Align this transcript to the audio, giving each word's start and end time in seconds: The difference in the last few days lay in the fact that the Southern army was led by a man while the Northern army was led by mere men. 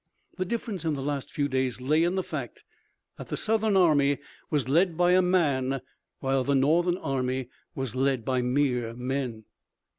The 0.35 0.45
difference 0.45 0.83
in 0.83 0.95
the 0.95 1.01
last 1.03 1.29
few 1.31 1.47
days 1.47 1.79
lay 1.79 2.03
in 2.03 2.15
the 2.15 2.23
fact 2.23 2.63
that 3.19 3.27
the 3.27 3.37
Southern 3.37 3.77
army 3.77 4.17
was 4.49 4.67
led 4.67 4.97
by 4.97 5.11
a 5.11 5.21
man 5.21 5.79
while 6.21 6.43
the 6.43 6.55
Northern 6.55 6.97
army 6.97 7.49
was 7.75 7.93
led 7.95 8.25
by 8.25 8.41
mere 8.41 8.95
men. 8.95 9.45